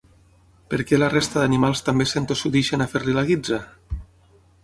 Per 0.69 0.77
què 0.91 0.97
la 0.99 1.09
resta 1.13 1.43
d’animals 1.43 1.85
també 1.89 2.07
s’entossudeixen 2.13 2.85
a 2.85 2.89
fer-li 2.95 3.15
la 3.19 3.27
guitza? 3.31 3.63